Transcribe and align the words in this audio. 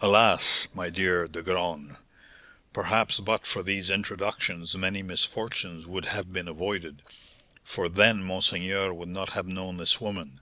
Alas! 0.00 0.66
my 0.72 0.88
dear 0.88 1.28
De 1.28 1.42
Graün, 1.42 1.98
perhaps 2.72 3.20
but 3.20 3.46
for 3.46 3.62
these 3.62 3.90
introductions 3.90 4.74
many 4.74 5.02
misfortunes 5.02 5.84
would 5.86 6.06
have 6.06 6.32
been 6.32 6.48
avoided, 6.48 7.02
for 7.64 7.86
then 7.86 8.22
monseigneur 8.24 8.94
would 8.94 9.10
not 9.10 9.28
have 9.32 9.46
known 9.46 9.76
this 9.76 10.00
woman. 10.00 10.40